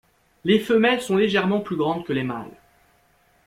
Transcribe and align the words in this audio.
Les 0.43 0.57
femelles 0.57 0.99
sont 1.01 1.15
légèrement 1.15 1.59
plus 1.61 1.75
grandes 1.75 2.03
que 2.07 2.11
les 2.13 2.23
mâles. 2.23 2.57